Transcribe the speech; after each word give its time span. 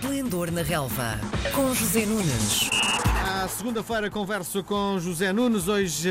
Esplendor 0.00 0.52
na 0.52 0.62
Relva, 0.62 1.18
com 1.52 1.74
José 1.74 2.06
Nunes. 2.06 2.70
À 3.26 3.48
segunda-feira 3.48 4.08
converso 4.08 4.62
com 4.62 4.96
José 5.00 5.32
Nunes, 5.32 5.66
hoje 5.66 6.08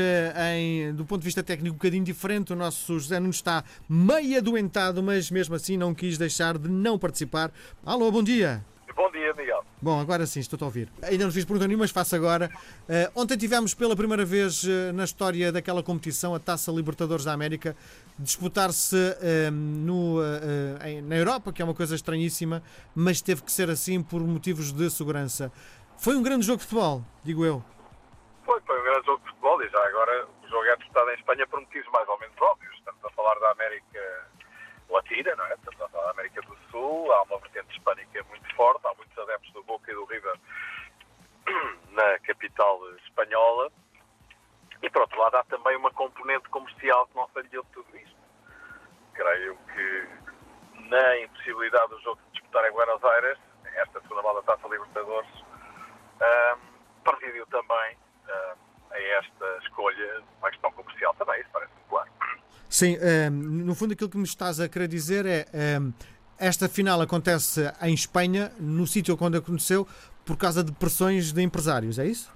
em, 0.54 0.92
do 0.92 1.06
ponto 1.06 1.22
de 1.22 1.24
vista 1.24 1.42
técnico 1.42 1.74
um 1.74 1.78
bocadinho 1.78 2.04
diferente. 2.04 2.52
O 2.52 2.56
nosso 2.56 2.98
José 3.00 3.18
Nunes 3.18 3.36
está 3.36 3.64
meio 3.88 4.36
adoentado, 4.36 5.02
mas 5.02 5.30
mesmo 5.30 5.54
assim 5.54 5.78
não 5.78 5.94
quis 5.94 6.18
deixar 6.18 6.58
de 6.58 6.68
não 6.68 6.98
participar. 6.98 7.50
Alô, 7.82 8.12
bom 8.12 8.22
dia. 8.22 8.62
Bom 9.80 10.00
agora 10.00 10.26
sim, 10.26 10.40
estou 10.40 10.58
a 10.60 10.64
ouvir. 10.64 10.88
Ainda 11.02 11.24
não 11.24 11.32
fiz 11.32 11.44
pergunta 11.44 11.68
nenhuma, 11.68 11.84
mas 11.84 11.92
faço 11.92 12.16
agora. 12.16 12.50
Uh, 12.88 13.20
ontem 13.20 13.36
tivemos 13.36 13.74
pela 13.74 13.94
primeira 13.94 14.24
vez 14.24 14.64
uh, 14.64 14.92
na 14.92 15.04
história 15.04 15.52
daquela 15.52 15.84
competição, 15.84 16.34
a 16.34 16.40
Taça 16.40 16.72
Libertadores 16.72 17.24
da 17.24 17.32
América, 17.32 17.76
disputar-se 18.18 18.96
uh, 18.96 19.50
no, 19.52 20.16
na 21.04 21.16
Europa, 21.16 21.52
que 21.52 21.62
é 21.62 21.64
uma 21.64 21.74
coisa 21.74 21.94
estranhíssima, 21.94 22.60
mas 22.92 23.20
teve 23.20 23.42
que 23.42 23.52
ser 23.52 23.70
assim 23.70 24.02
por 24.02 24.20
motivos 24.20 24.72
de 24.72 24.90
segurança. 24.90 25.52
Foi 25.96 26.16
um 26.16 26.22
grande 26.22 26.44
jogo 26.44 26.58
de 26.58 26.64
futebol, 26.64 27.04
digo 27.22 27.44
eu. 27.44 27.62
Foi, 28.44 28.60
foi 28.62 28.80
um 28.80 28.84
grande 28.84 29.06
jogo 29.06 29.22
de 29.22 29.28
futebol 29.28 29.62
e 29.62 29.68
já 29.68 29.78
agora 29.86 30.26
o 30.42 30.48
jogo 30.48 30.64
é 30.64 30.76
disputado 30.76 31.10
em 31.10 31.14
Espanha 31.14 31.46
por 31.46 31.60
motivos 31.60 31.88
mais 31.92 32.08
ou 32.08 32.18
menos 32.18 32.36
óbvios. 32.40 32.74
Estamos 32.78 33.04
a 33.04 33.10
falar 33.10 33.38
da 33.38 33.52
América 33.52 34.26
Latina, 34.88 35.34
não 35.36 35.44
é? 35.46 35.54
Estamos 35.54 35.80
a 35.80 35.88
falar 35.88 36.04
da 36.06 36.10
América 36.12 36.40
do 36.42 36.56
Sul, 36.70 37.12
há 37.12 37.22
uma 37.22 37.38
vertente 37.38 37.76
hispânica 37.76 38.24
muito 38.24 38.54
forte, 38.54 38.86
há 38.86 38.94
muitos 38.94 39.18
adeptos 39.18 39.52
do 39.52 39.62
Boca 39.64 39.90
e 39.90 39.94
do 39.94 40.04
River 40.06 40.34
na 41.90 42.18
capital 42.20 42.80
espanhola. 42.96 43.70
E 44.82 44.90
por 44.90 45.02
outro 45.02 45.18
lado 45.18 45.36
há 45.36 45.44
também 45.44 45.76
uma 45.76 45.90
componente 45.90 46.48
comercial 46.48 47.06
que 47.08 47.16
não 47.16 47.28
falhou 47.28 47.64
de 47.64 47.70
tudo 47.70 47.96
isto. 47.96 48.16
Creio 49.14 49.56
que 49.74 50.08
na 50.88 51.18
impossibilidade 51.20 51.88
do 51.88 52.00
jogo 52.00 52.20
de 52.26 52.32
disputar 52.32 52.64
em 52.64 52.72
Buenos 52.72 53.04
Aires, 53.04 53.38
Sim, 62.78 62.96
um, 62.96 63.64
no 63.64 63.74
fundo 63.74 63.92
aquilo 63.92 64.08
que 64.08 64.16
me 64.16 64.22
estás 64.22 64.60
a 64.60 64.68
querer 64.68 64.86
dizer 64.86 65.26
é 65.26 65.46
esta 66.38 66.68
final 66.68 67.00
acontece 67.00 67.62
em 67.82 67.92
Espanha, 67.92 68.52
no 68.60 68.86
sítio 68.86 69.18
onde 69.20 69.36
aconteceu, 69.36 69.84
por 70.24 70.36
causa 70.36 70.62
de 70.62 70.70
pressões 70.70 71.32
de 71.32 71.42
empresários, 71.42 71.98
é 71.98 72.06
isso? 72.06 72.32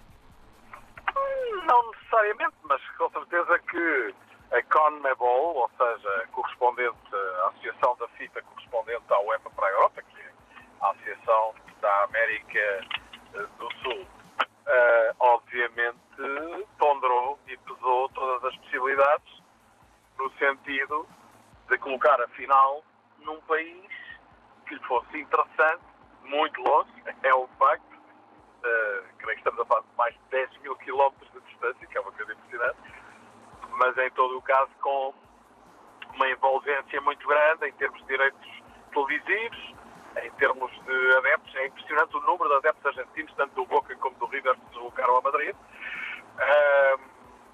Não 1.65 1.93
necessariamente, 1.93 2.57
mas 2.65 2.83
com 2.99 3.09
certeza 3.11 3.57
que 3.71 4.15
a 4.51 4.63
CONMEBOL, 4.65 5.55
ou 5.55 5.71
seja, 5.79 6.27
correspondente, 6.33 7.15
a 7.45 7.49
associação 7.51 7.97
da 8.01 8.09
FIFA 8.09 8.43
correspondente 8.43 9.05
à 9.11 9.21
UEFA 9.21 9.49
para 9.51 9.67
a 9.69 9.71
Europa, 9.71 10.03
que 10.03 10.21
é 10.23 10.31
a 10.81 10.91
Associação 10.91 11.55
da 11.81 12.03
América 12.03 12.85
sentido 20.73 21.07
de 21.69 21.79
colocar 21.79 22.21
a 22.21 22.29
final 22.29 22.83
num 23.21 23.41
país 23.43 23.87
que 24.67 24.75
lhe 24.75 24.85
fosse 24.85 25.21
interessante, 25.21 25.83
muito 26.25 26.61
longe, 26.63 26.91
é 27.23 27.35
um 27.35 27.47
facto. 27.59 27.93
Uh, 27.93 29.03
creio 29.19 29.35
que 29.35 29.49
estamos 29.49 29.61
a 29.61 29.65
falar 29.65 29.81
de 29.81 29.97
mais 29.97 30.15
de 30.15 30.21
10 30.31 30.59
mil 30.59 30.77
quilómetros 30.77 31.31
de 31.33 31.41
distância, 31.41 31.87
que 31.87 31.99
é 31.99 32.01
uma 32.01 32.13
coisa 32.13 32.33
impressionante, 32.33 32.79
mas 33.71 33.99
em 33.99 34.11
todo 34.13 34.39
o 34.39 34.43
caso 34.43 34.71
com 34.81 35.13
uma 36.15 36.29
envolvência 36.29 37.01
muito 37.01 37.27
grande 37.27 37.69
em 37.69 37.73
termos 37.73 38.01
de 38.03 38.07
direitos 38.07 38.63
televisivos, 38.93 39.75
em 40.23 40.31
termos 40.33 40.71
de 40.71 41.17
adeptos. 41.17 41.55
É 41.57 41.67
impressionante 41.67 42.17
o 42.17 42.21
número 42.21 42.49
de 42.51 42.57
adeptos 42.57 42.87
argentinos, 42.87 43.35
tanto 43.35 43.55
do 43.55 43.67
Boca 43.67 43.97
como 43.97 44.17
do 44.17 44.27
River, 44.27 44.55
que 44.55 44.61
se 44.61 44.71
deslocaram 44.75 45.17
a 45.17 45.21
Madrid. 45.23 45.57
Uh, 45.57 47.01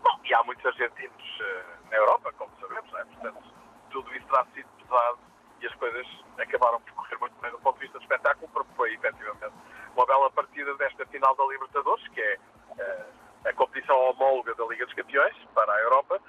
bom, 0.03 0.21
e 0.25 0.35
há 0.35 0.43
muitos 0.43 0.67
argentinos 0.67 1.41
uh, 1.41 1.78
na 1.91 1.97
Europa, 1.97 2.33
como 2.33 2.51
sabemos, 2.61 2.93
é? 2.95 3.05
portanto, 3.05 3.43
tudo 3.91 4.15
isso 4.15 4.27
terá 4.27 4.45
sido 4.55 4.69
pesado 4.79 5.19
e 5.61 5.67
as 5.67 5.75
coisas 5.75 6.07
acabaram 6.39 6.81
por 6.81 6.95
correr 6.95 7.19
muito 7.19 7.41
bem 7.41 7.51
do 7.51 7.59
ponto 7.59 7.75
de 7.75 7.81
vista 7.81 7.99
do 7.99 8.03
espetáculo, 8.03 8.49
porque 8.53 8.73
foi 8.75 8.95
efetivamente 8.95 9.53
uma 9.97 10.07
bela 10.07 10.31
partida 10.31 10.75
desta 10.77 11.05
final 11.07 11.35
da 11.35 11.45
Libertadores, 11.47 12.07
que 12.09 12.21
é 12.21 12.39
uh, 12.79 13.49
a 13.49 13.53
competição 13.55 13.97
homóloga 13.97 14.55
da 14.55 14.65
Liga 14.67 14.85
dos 14.85 14.95
Campeões 14.95 15.37
para 15.55 15.73
a 15.73 15.81
Europa, 15.81 16.21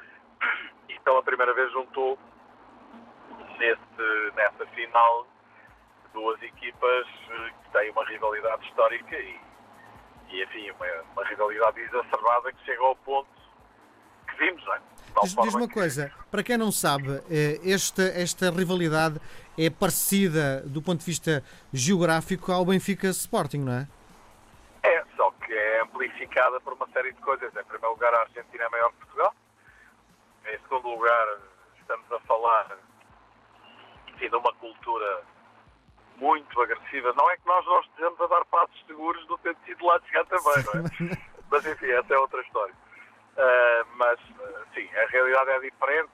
e 0.89 0.99
pela 1.01 1.21
primeira 1.21 1.53
vez 1.53 1.71
juntou 1.71 2.17
nesse, 3.59 4.35
nessa 4.35 4.65
final 4.67 5.27
duas 6.13 6.41
equipas 6.41 7.07
eh, 7.29 7.53
que 7.63 7.71
têm 7.71 7.91
uma 7.91 8.03
rivalidade 8.05 8.65
histórica 8.67 9.15
e, 9.15 9.39
e 10.29 10.43
enfim, 10.43 10.71
uma, 10.71 10.87
uma 11.13 11.23
rivalidade 11.25 11.79
exacerbada 11.81 12.51
que 12.51 12.65
chega 12.65 12.81
ao 12.81 12.95
ponto 12.95 13.29
que 14.27 14.35
vimos, 14.37 14.65
não 14.65 14.73
é? 14.73 14.81
Diz, 15.21 15.35
diz 15.35 15.53
uma 15.53 15.67
coisa, 15.67 16.11
para 16.31 16.43
quem 16.43 16.57
não 16.57 16.71
sabe, 16.71 17.21
eh, 17.29 17.59
esta, 17.63 18.03
esta 18.03 18.49
rivalidade 18.49 19.19
é 19.57 19.69
parecida 19.69 20.61
do 20.65 20.81
ponto 20.81 20.99
de 20.99 21.05
vista 21.05 21.43
geográfico 21.73 22.51
ao 22.51 22.65
Benfica 22.65 23.07
Sporting, 23.07 23.59
não 23.59 23.73
é? 23.73 23.87
É, 24.83 25.03
só 25.17 25.29
que 25.31 25.51
é 25.51 25.81
amplificada 25.81 26.59
por 26.61 26.73
uma 26.73 26.87
série 26.93 27.11
de 27.11 27.19
coisas. 27.21 27.49
Em 27.53 27.63
primeiro 27.65 27.89
lugar, 27.89 28.13
a 28.13 28.21
Argentina 28.21 28.63
é 28.63 28.69
maior 28.69 28.91
que 28.91 28.97
Portugal. 28.99 29.35
Em 30.45 30.57
segundo 30.59 30.87
lugar, 30.87 31.37
estamos 31.79 32.11
a 32.11 32.19
falar 32.21 32.77
enfim, 34.07 34.29
de 34.29 34.35
uma 34.35 34.53
cultura 34.53 35.23
muito 36.15 36.61
agressiva. 36.61 37.13
Não 37.13 37.29
é 37.29 37.37
que 37.37 37.45
nós 37.45 37.65
não 37.65 37.79
estejamos 37.81 38.21
a 38.21 38.27
dar 38.27 38.45
passos 38.45 38.85
seguros 38.87 39.27
no 39.27 39.37
sentido 39.39 39.77
de 39.77 39.83
lá 39.83 39.97
de 39.97 40.07
chegar 40.07 40.25
também, 40.25 40.63
não 40.65 41.09
é? 41.11 41.17
Mas 41.51 41.65
enfim, 41.65 41.87
essa 41.87 42.13
é 42.13 42.17
outra 42.17 42.41
história. 42.41 42.75
Uh, 43.39 43.87
mas, 43.95 44.19
uh, 44.19 44.65
sim, 44.73 44.89
a 44.97 45.05
realidade 45.07 45.49
é 45.51 45.59
diferente. 45.61 46.09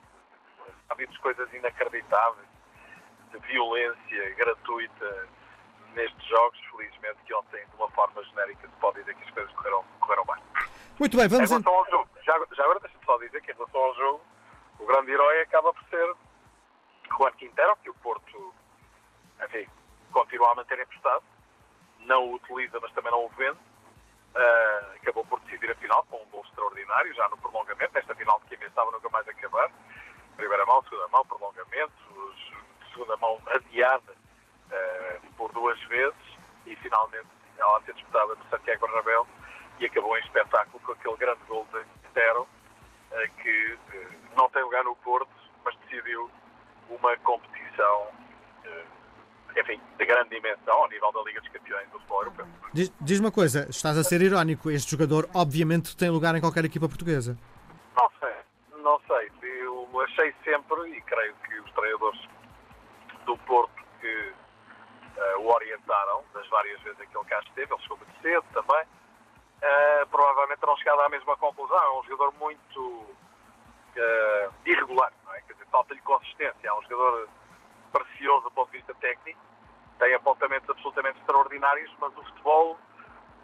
Há 0.88 0.92
havido 0.92 1.18
coisas 1.18 1.52
inacreditáveis 1.52 2.46
de 3.32 3.38
violência 3.40 4.34
gratuita 4.36 5.28
nestes 5.94 6.24
jogos. 6.28 6.56
Felizmente, 6.70 7.18
que 7.26 7.34
ontem, 7.34 7.66
de 7.66 7.74
uma 7.74 7.90
forma 7.90 8.22
genérica, 8.22 8.68
se 8.68 8.76
pode 8.76 9.00
dizer 9.00 9.16
que 9.16 9.24
as 9.24 9.30
coisas 9.30 9.52
correram, 9.54 9.84
correram 9.98 10.24
bem. 10.24 10.36
Muito 11.00 11.16
bem, 11.16 11.26
vamos. 11.26 11.50
Em 11.50 11.54
relação 11.54 11.74
ao 11.74 11.90
jogo, 11.90 12.08
já, 12.22 12.38
já 12.52 12.62
agora 12.62 12.78
deixa-me 12.78 13.04
só 13.04 13.18
dizer 13.18 13.42
que, 13.42 13.50
em 13.50 13.54
relação 13.56 13.80
ao 13.80 13.94
jogo, 13.96 14.20
o 14.78 14.86
grande 14.86 15.10
herói 15.10 15.40
acaba 15.40 15.74
por 15.74 15.82
ser 15.88 16.14
Juan 17.18 17.32
Quintero, 17.32 17.76
que 17.82 17.90
o 17.90 17.94
Porto, 17.94 18.54
enfim, 19.44 19.66
continua 20.12 20.52
a 20.52 20.54
manter 20.54 20.78
emprestado. 20.78 21.24
Não 22.00 22.24
o 22.24 22.34
utiliza, 22.34 22.78
mas 22.80 22.92
também 22.92 23.10
não 23.10 23.24
o 23.24 23.28
vende 23.30 23.58
Uh, 24.36 24.96
acabou 25.00 25.24
por 25.24 25.40
decidir 25.40 25.70
a 25.70 25.74
final 25.76 26.04
com 26.10 26.22
um 26.22 26.26
gol 26.26 26.44
extraordinário, 26.44 27.14
já 27.14 27.26
no 27.30 27.38
prolongamento. 27.38 27.96
Esta 27.96 28.14
final 28.14 28.38
de 28.40 28.48
quem 28.48 28.58
pensava 28.58 28.90
nunca 28.90 29.08
mais 29.08 29.26
acabar. 29.26 29.70
Primeira 30.36 30.66
mão, 30.66 30.82
segunda 30.82 31.08
mão, 31.08 31.24
prolongamento, 31.24 32.34
segunda 32.92 33.16
mão 33.16 33.40
adiada 33.46 34.12
uh, 34.12 35.32
por 35.38 35.50
duas 35.52 35.80
vezes 35.84 36.38
e 36.66 36.76
finalmente 36.76 37.26
ela 37.56 37.78
a 37.78 37.82
ser 37.82 37.94
disputada 37.94 38.36
por 38.36 38.46
Santiago 38.50 38.86
Bernabéu 38.86 39.26
e 39.78 39.86
acabou 39.86 40.18
em 40.18 40.20
espetáculo 40.20 40.80
com 40.80 40.92
aquele 40.92 41.16
grande 41.16 41.40
gol 41.48 41.66
de 41.72 41.80
Intero 42.06 42.42
uh, 42.42 43.42
que 43.42 43.78
não 44.36 44.50
tem 44.50 44.62
lugar 44.62 44.84
no 44.84 44.94
Porto, 44.96 45.32
mas 45.64 45.74
decidiu 45.76 46.30
uma 46.90 47.16
competição 47.18 48.08
enfim, 49.56 49.80
de 49.98 50.04
grande 50.04 50.30
dimensão 50.30 50.74
ao 50.74 50.88
nível 50.88 51.10
da 51.12 51.22
Liga 51.22 51.40
dos 51.40 51.48
Campeões 51.50 51.86
do 51.86 51.98
futebol 51.98 52.20
europeu. 52.20 52.46
Diz, 52.72 52.92
diz 53.00 53.20
uma 53.20 53.32
coisa, 53.32 53.66
estás 53.70 53.96
a 53.96 54.04
ser 54.04 54.20
irónico, 54.20 54.70
este 54.70 54.90
jogador 54.90 55.28
obviamente 55.34 55.96
tem 55.96 56.10
lugar 56.10 56.34
em 56.34 56.40
qualquer 56.40 56.64
equipa 56.64 56.88
portuguesa. 56.88 57.36
Não 57.96 58.10
sei, 58.20 58.34
não 58.82 59.00
sei. 59.06 59.30
Eu 59.42 60.00
achei 60.02 60.34
sempre, 60.44 60.90
e 60.90 61.00
creio 61.02 61.34
que 61.36 61.58
os 61.60 61.72
treinadores 61.72 62.20
do 63.24 63.36
Porto 63.38 63.72
que 64.00 64.32
uh, 65.16 65.40
o 65.40 65.48
orientaram, 65.52 66.22
das 66.34 66.46
várias 66.48 66.80
vezes 66.82 67.00
em 67.00 67.06
que 67.06 67.16
ele 67.16 67.24
cá 67.24 67.40
esteve, 67.40 67.72
ele 67.72 67.82
chegou 67.82 67.96
muito 67.96 68.22
cedo 68.22 68.44
também, 68.52 68.84
uh, 68.84 70.06
provavelmente 70.10 70.60
terão 70.60 70.76
chegado 70.76 71.00
à 71.00 71.08
mesma 71.08 71.36
conclusão. 71.38 71.78
É 71.78 71.98
um 71.98 72.04
jogador 72.04 72.34
muito 72.38 72.80
uh, 72.80 74.52
irregular, 74.66 75.12
não 75.24 75.34
é? 75.34 75.40
Quer 75.40 75.54
dizer, 75.54 75.66
falta-lhe 75.70 76.00
consistência. 76.02 76.68
É 76.68 76.72
um 76.74 76.82
jogador 76.82 77.28
precioso 78.04 78.44
do 78.44 78.50
ponto 78.50 78.70
de 78.70 78.78
vista 78.78 78.94
técnico, 78.94 79.40
tem 79.98 80.14
apontamentos 80.14 80.68
absolutamente 80.68 81.18
extraordinários, 81.20 81.90
mas 81.98 82.16
o 82.16 82.22
futebol 82.24 82.78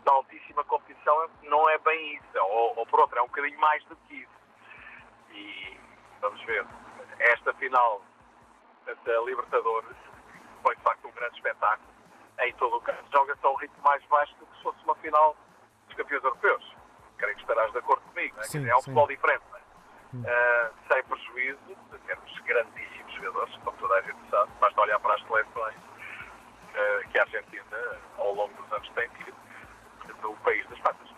da 0.05 0.13
altíssima 0.13 0.65
competição 0.65 1.29
não 1.43 1.69
é 1.71 1.79
bem 1.79 2.17
isso, 2.17 2.39
ou, 2.39 2.79
ou 2.79 2.87
por 2.87 3.01
outra, 3.01 3.21
é 3.21 3.23
um 3.23 3.27
bocadinho 3.27 3.59
mais 3.59 3.85
do 3.85 3.97
que 3.97 4.15
isso. 4.15 4.43
E 5.31 5.77
vamos 6.21 6.43
ver, 6.43 6.67
esta 7.19 7.55
final 7.55 8.03
da 8.87 9.21
Libertadores 9.23 9.97
foi 10.63 10.77
de 10.77 10.83
facto 10.83 11.07
um 11.07 11.13
grande 11.13 11.37
espetáculo. 11.37 11.89
Em 12.41 12.53
todo 12.55 12.77
o 12.77 12.81
caso, 12.81 12.99
joga-se 13.13 13.47
a 13.47 13.51
um 13.51 13.55
ritmo 13.55 13.83
mais 13.83 14.05
baixo 14.07 14.35
do 14.37 14.47
que 14.47 14.57
se 14.57 14.63
fosse 14.63 14.85
uma 14.85 14.95
final 14.97 15.37
dos 15.87 15.97
campeões 15.97 16.25
europeus. 16.25 16.77
Creio 17.17 17.35
que 17.37 17.43
estarás 17.43 17.71
de 17.73 17.79
acordo 17.79 18.03
comigo, 18.03 18.35
não 18.35 18.43
é? 18.43 18.47
Sim, 18.47 18.69
é 18.69 18.75
um 18.75 18.79
sim. 18.79 18.85
futebol 18.85 19.07
diferente, 19.07 19.45
não 19.51 19.59
é? 19.59 19.63
Uh, 20.13 20.75
sem 20.93 21.03
prejuízo 21.05 21.77
de 21.91 21.99
termos 22.01 22.39
grandíssimos 22.41 22.92
jogadores, 23.23 23.55
como 23.65 23.77
toda 23.79 23.95
a 23.95 24.03
gente 24.03 24.19
sabe, 24.31 24.51
basta 24.61 24.81
olhar 24.81 24.99
para 24.99 25.15
as 25.15 25.21
seleções 25.23 25.77
eh, 26.75 27.03
que 27.11 27.19
a 27.19 27.23
Argentina, 27.23 27.63
ao 28.19 28.35
longo 28.35 28.53
dos 28.61 28.73
anos, 28.73 28.89
tem 28.95 29.09
tido 29.11 29.37
no 30.23 30.35
país 30.37 30.69
das 30.69 30.79
patas. 30.81 31.09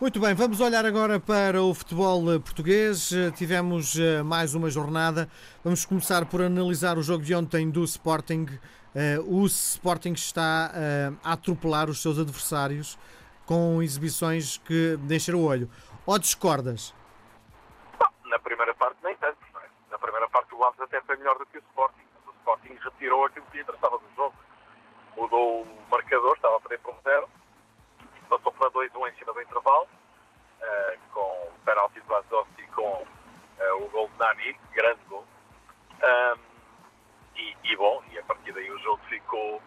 Muito 0.00 0.18
bem, 0.20 0.34
vamos 0.34 0.60
olhar 0.60 0.84
agora 0.84 1.18
para 1.18 1.62
o 1.62 1.74
futebol 1.74 2.32
eh, 2.32 2.38
português. 2.38 3.12
Eh, 3.12 3.30
Tivemos 3.30 3.96
mais 4.24 4.54
uma 4.54 4.70
jornada. 4.70 5.28
Vamos 5.64 5.84
começar 5.84 6.26
por 6.26 6.42
analisar 6.42 6.98
o 6.98 7.02
jogo 7.02 7.24
de 7.24 7.34
ontem 7.34 7.70
do 7.70 7.84
Sporting. 7.84 8.46
O 9.24 9.46
Sporting 9.46 10.14
está 10.14 10.72
a 11.22 11.32
atropelar 11.32 11.88
os 11.88 12.02
seus 12.02 12.18
adversários 12.18 12.98
com 13.46 13.80
exibições 13.80 14.58
que 14.58 14.96
deixam 15.02 15.36
o 15.36 15.44
olho. 15.44 15.70
Ou 16.04 16.18
discordas? 16.18 16.92
Até 20.90 21.00
foi 21.02 21.16
melhor 21.16 21.38
do 21.38 21.46
que 21.46 21.58
o 21.58 21.60
Sporting. 21.60 22.06
O 22.26 22.30
Sporting 22.30 22.74
retirou 22.82 23.24
aquilo 23.24 23.46
que 23.46 23.60
interessava 23.60 23.96
do 23.98 24.14
jogo. 24.16 24.34
Mudou 25.16 25.62
o 25.62 25.88
marcador, 25.88 26.34
estava 26.34 26.56
a 26.56 26.60
perder 26.60 26.80
por 26.80 26.94
um 26.94 27.00
zero. 27.02 27.28
Passou 28.28 28.52
para 28.52 28.70
2-1 28.70 29.08
em 29.08 29.14
cima 29.18 29.32
do 29.32 29.42
intervalo. 29.42 29.88
eh, 30.62 30.98
com 31.14 31.20
o 31.20 31.52
penalti 31.64 32.00
do 32.00 32.14
Azovski 32.14 32.62
e 32.62 32.66
com 32.68 33.06
eh, 33.58 33.72
o 33.72 33.88
gol 33.88 34.08
de 34.08 34.18
Nani, 34.18 34.52
grande 34.72 35.00
gol. 35.08 35.24
Ahm, 36.02 36.38
e, 37.36 37.56
e 37.64 37.76
bom, 37.76 38.02
e 38.10 38.18
a 38.18 38.24
partir 38.24 38.52
daí 38.52 38.70
o 38.70 38.78
jogo 38.80 39.02
ficou 39.08 39.62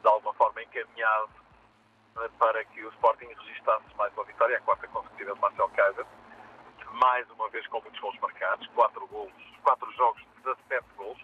de 0.00 0.08
alguma 0.08 0.32
forma 0.34 0.62
encaminhado 0.62 1.30
para 2.38 2.64
que 2.64 2.82
o 2.84 2.88
Sporting 2.90 3.26
registasse 3.26 3.84
mais 3.96 4.12
uma 4.14 4.24
vitória, 4.24 4.56
a 4.56 4.60
quarta 4.62 4.88
consecutiva 4.88 5.34
de 5.34 5.40
Marcel 5.40 5.68
Kaiser 5.70 6.06
mais 7.00 7.28
uma 7.30 7.48
vez 7.48 7.66
com 7.68 7.80
muitos 7.80 8.00
gols 8.00 8.18
marcados, 8.20 8.66
4 8.74 9.06
gols, 9.08 9.32
4 9.62 9.92
jogos, 9.92 10.22
17 10.44 10.86
gols, 10.96 11.18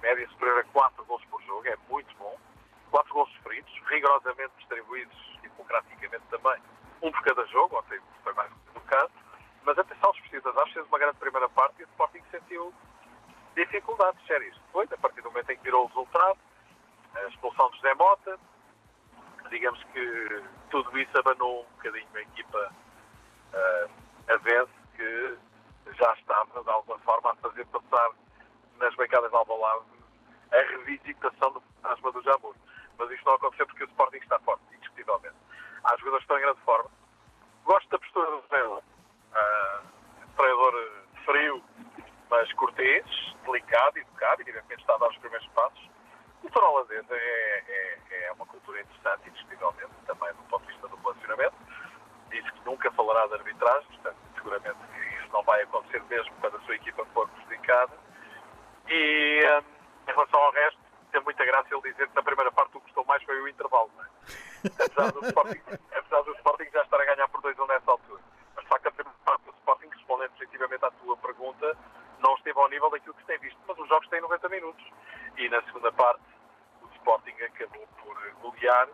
média 0.00 0.28
superior 0.28 0.60
a 0.60 0.64
4 0.64 1.04
gols 1.04 1.24
por 1.26 1.42
jogo, 1.42 1.66
é 1.68 1.76
muito 1.88 2.14
bom. 2.16 2.36
4 2.90 3.12
gols 3.14 3.32
sofridos, 3.34 3.72
rigorosamente 3.86 4.52
distribuídos 4.58 5.38
e 5.42 5.48
democraticamente 5.48 6.24
também, 6.30 6.62
um 7.02 7.10
por 7.10 7.22
cada 7.22 7.44
jogo, 7.46 7.78
ontem 7.78 8.00
foi 8.22 8.32
mais 8.34 8.50
do 8.74 8.80
caso, 8.82 9.12
mas 9.64 9.78
atenção 9.78 10.10
aos 10.10 10.20
precisas, 10.20 10.56
acho 10.56 10.66
que 10.66 10.74
fez 10.74 10.86
uma 10.86 10.98
grande 10.98 11.16
primeira 11.18 11.48
parte 11.48 11.80
e 11.80 11.84
o 11.84 11.88
Sporting 11.88 12.22
sentiu 12.30 12.74
dificuldades 13.54 14.24
sérias. 14.26 14.54
Depois, 14.66 14.92
a 14.92 14.96
partir 14.98 15.20
do 15.22 15.30
momento 15.30 15.50
em 15.50 15.56
que 15.56 15.62
virou 15.62 15.84
o 15.84 15.88
resultado, 15.88 16.38
a 17.14 17.28
expulsão 17.28 17.70
de 17.70 17.76
José 17.76 17.94
Mota, 17.94 18.38
digamos 19.50 19.82
que 19.92 20.42
tudo 20.70 20.98
isso 20.98 21.18
abanou 21.18 21.60
um 21.60 21.76
bocadinho 21.76 22.08
a 22.14 22.20
equipa 22.20 22.72
ah, 23.52 23.88
a 24.28 24.36
vence 24.38 24.72
que 24.96 25.38
já 25.98 26.12
estava, 26.14 26.62
de 26.62 26.70
alguma 26.70 26.98
forma, 27.00 27.32
a 27.32 27.36
fazer 27.36 27.66
passar 27.66 28.10
nas 28.82 28.94
bancadas 28.96 29.30
de 29.30 29.36
Alvalade 29.36 29.84
a 30.52 30.56
revisitação 30.56 31.52
do 31.52 31.60
fantasma 31.60 32.12
do 32.12 32.22
Jamur. 32.22 32.54
Mas 32.98 33.10
isto 33.10 33.24
não 33.24 33.34
aconteceu 33.34 33.66
porque 33.66 33.84
o 33.84 33.86
Sporting 33.86 34.18
está 34.18 34.38
forte, 34.40 34.62
indiscutivelmente. 34.74 35.36
Há 35.84 35.96
jogadores 35.96 36.26
que 36.26 36.34
estão 36.34 36.38
em 36.38 36.42
grande 36.42 36.60
forma. 36.60 36.90
Gosto 37.64 37.88
da 37.88 37.98
postura 37.98 38.30
do 38.30 38.42
Vela. 38.50 38.82
Uh, 39.32 39.86
treinador 40.36 40.90
frio, 41.24 41.64
mas 42.28 42.52
cortês, 42.54 43.06
delicado, 43.46 43.98
educado, 43.98 44.42
evidentemente 44.42 44.80
está 44.80 44.94
a 44.94 44.98
dar 44.98 45.08
os 45.08 45.18
primeiros 45.18 45.46
passos. 45.48 45.90
O 46.42 46.48
futebol 46.48 46.86
é, 46.90 47.14
é, 47.16 48.26
é 48.26 48.32
uma 48.32 48.44
cultura 48.46 48.80
interessante, 48.80 49.28
indiscutivelmente, 49.28 49.92
também 50.06 50.34
do 50.34 50.42
ponto 50.50 50.66
de 50.66 50.72
vista 50.72 50.88
do 50.88 50.96
relacionamento. 50.96 51.54
Disse 52.30 52.50
que 52.52 52.64
nunca 52.64 52.90
falará 52.92 53.26
de 53.28 53.34
arbitragem, 53.34 53.88
portanto, 53.88 54.16
seguramente 54.34 54.78
isso 55.22 55.32
não 55.32 55.42
vai 55.44 55.62
acontecer 55.62 56.02
mesmo 56.04 56.34
quando 56.40 56.56
a 56.56 56.60
sua 56.60 56.74
equipa 56.74 57.04
for 57.06 57.28
prejudicada. 57.28 58.01
E 58.94 59.40
hum, 59.46 59.64
em 60.06 60.12
relação 60.12 60.38
ao 60.38 60.52
resto, 60.52 60.78
tem 61.10 61.22
muita 61.22 61.46
graça 61.46 61.68
ele 61.72 61.90
dizer 61.90 62.06
que 62.08 62.14
na 62.14 62.22
primeira 62.22 62.52
parte 62.52 62.76
o 62.76 62.80
que 62.80 62.86
gostou 62.86 63.06
mais 63.06 63.22
foi 63.22 63.40
o 63.40 63.48
intervalo. 63.48 63.90
É? 63.98 64.68
apesar, 64.84 65.12
do 65.12 65.26
Sporting, 65.26 65.62
apesar 65.96 66.20
do 66.20 66.32
Sporting 66.32 66.70
já 66.70 66.82
estar 66.82 67.00
a 67.00 67.04
ganhar 67.06 67.28
por 67.28 67.40
2-1 67.40 67.68
nessa 67.68 67.90
altura. 67.90 68.22
Mas 68.54 68.64
de 68.64 68.68
facto, 68.68 68.86
a 68.88 68.92
primeira 68.92 69.18
parte 69.24 69.44
do 69.44 69.50
Sporting, 69.52 69.88
respondendo 69.88 70.30
positivamente 70.32 70.84
à 70.84 70.90
tua 70.90 71.16
pergunta, 71.16 71.78
não 72.18 72.34
esteve 72.34 72.60
ao 72.60 72.68
nível 72.68 72.90
daquilo 72.90 73.14
que 73.14 73.20
se 73.22 73.26
tem 73.28 73.38
visto. 73.38 73.58
Mas 73.66 73.78
os 73.78 73.88
jogos 73.88 74.08
têm 74.08 74.20
90 74.20 74.48
minutos. 74.50 74.84
E 75.38 75.48
na 75.48 75.62
segunda 75.62 75.90
parte, 75.92 76.20
o 76.82 76.86
Sporting 76.96 77.42
acabou 77.44 77.88
por 78.02 78.30
golear. 78.42 78.88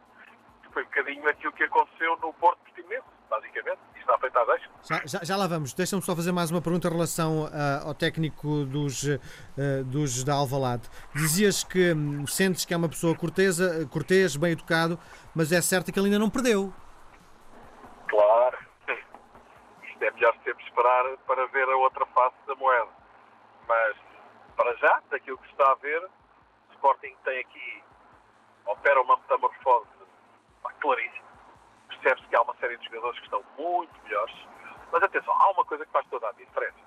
Foi 0.73 0.83
um 0.83 0.87
bocadinho 0.87 1.29
aquilo 1.29 1.53
que 1.55 1.65
aconteceu 1.65 2.17
no 2.19 2.33
Porto 2.35 2.61
Portimonense, 2.61 3.09
basicamente. 3.29 3.79
E 3.95 3.99
está 3.99 4.19
feito 4.19 4.39
à 4.39 4.45
deixa. 4.45 4.71
Já, 4.83 5.03
já, 5.07 5.25
já 5.25 5.37
lá 5.37 5.47
vamos. 5.47 5.73
Deixa-me 5.75 6.03
só 6.03 6.15
fazer 6.15 6.33
mais 6.33 6.51
uma 6.51 6.61
pergunta 6.61 6.89
em 6.89 6.91
relação 6.91 7.49
ah, 7.53 7.87
ao 7.87 7.95
técnico 7.95 8.65
dos, 8.65 9.05
ah, 9.09 9.83
dos 9.85 10.25
da 10.25 10.35
Alvalade. 10.35 10.89
Dizias 11.15 11.65
que 11.65 11.93
hum, 11.93 12.27
sentes 12.27 12.65
que 12.65 12.75
é 12.75 12.77
uma 12.77 12.89
pessoa 12.89 13.17
cortesa, 13.17 13.87
cortês, 13.91 14.37
bem 14.37 14.53
educado, 14.53 14.99
mas 15.35 15.53
é 15.53 15.61
certo 15.61 15.93
que 15.93 15.99
ele 15.99 16.07
ainda 16.07 16.19
não 16.19 16.31
perdeu. 16.31 16.73
Claro. 18.09 18.59
Isto 18.89 20.05
é 20.05 20.11
melhor 20.13 20.35
sempre 20.45 20.65
esperar 20.65 21.17
para 21.27 21.47
ver 21.47 21.69
a 21.69 21.77
outra 21.77 22.07
face 22.07 22.37
da 22.47 22.55
moeda. 22.55 22.89
Mas, 23.67 23.97
para 24.57 24.75
já, 24.77 25.03
daquilo 25.11 25.39
que 25.39 25.51
está 25.51 25.73
a 25.73 25.75
ver, 25.77 26.03
o 26.03 26.73
Sporting 26.75 27.15
tem 27.25 27.41
aqui, 27.41 27.83
opera 28.67 29.03
uma 29.03 29.17
metamorfose 29.17 29.99
claríssima. 30.81 31.28
Percebe-se 32.09 32.29
que 32.29 32.37
há 32.37 32.43
uma 32.43 32.55
série 32.57 32.79
de 32.79 32.85
jogadores 32.87 33.19
que 33.19 33.25
estão 33.27 33.45
muito 33.59 34.03
melhores. 34.05 34.35
Mas 34.91 35.03
atenção, 35.03 35.35
há 35.35 35.51
uma 35.51 35.65
coisa 35.67 35.85
que 35.85 35.93
faz 35.93 36.07
toda 36.07 36.27
a 36.27 36.33
diferença. 36.33 36.79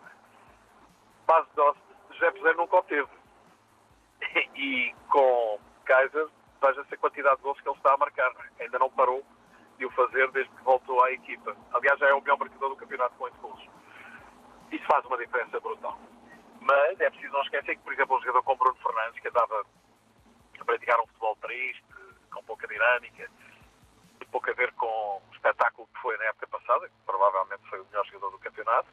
Base 1.27 1.47
de 1.49 2.15
José 2.15 2.31
José 2.37 2.53
nunca 2.53 2.77
o 2.77 2.83
teve. 2.83 3.09
E 4.55 4.95
com 5.09 5.59
Kaiser, 5.85 6.27
veja-se 6.59 6.95
a 6.95 6.97
quantidade 6.97 7.35
de 7.37 7.43
gols 7.43 7.61
que 7.61 7.69
ele 7.69 7.77
está 7.77 7.93
a 7.93 7.97
marcar. 7.97 8.31
é? 8.57 8.63
Ainda 8.63 8.79
não 8.79 8.89
parou 8.89 9.23
de 9.77 9.85
o 9.85 9.91
fazer 9.91 10.31
desde 10.31 10.51
que 10.55 10.63
voltou 10.63 11.03
à 11.03 11.11
equipa. 11.11 11.55
Aliás, 11.71 11.99
já 11.99 12.07
é 12.07 12.13
o 12.13 12.21
melhor 12.21 12.39
marcador 12.39 12.69
do 12.69 12.75
campeonato 12.75 13.15
com 13.15 13.25
8 13.25 13.37
gols. 13.41 13.69
Isso 14.71 14.85
faz 14.85 15.05
uma 15.05 15.17
diferença 15.17 15.59
brutal. 15.59 15.99
Mas 16.61 16.99
é 16.99 17.09
preciso 17.11 17.33
não 17.33 17.41
esquecer 17.41 17.75
que, 17.75 17.83
por 17.83 17.93
exemplo, 17.93 18.17
um 18.17 18.21
jogador 18.21 18.43
como 18.43 18.57
Bruno 18.57 18.77
Fernandes, 18.81 19.19
que 19.19 19.27
andava 19.27 19.65
a 20.59 20.65
praticar 20.65 20.99
um 20.99 21.07
futebol 21.07 21.35
triste, 21.41 21.85
com 22.31 22.43
pouca 22.43 22.67
dinâmica, 22.67 23.29
pouco 24.31 24.49
a 24.49 24.53
ver 24.53 24.71
com 24.73 24.87
o 24.87 25.21
espetáculo 25.33 25.87
que 25.93 26.01
foi 26.01 26.17
na 26.17 26.25
época 26.25 26.47
passada, 26.47 26.87
que 26.87 26.95
provavelmente 27.05 27.69
foi 27.69 27.79
o 27.79 27.85
melhor 27.85 28.05
jogador 28.05 28.31
do 28.31 28.39
campeonato, 28.39 28.87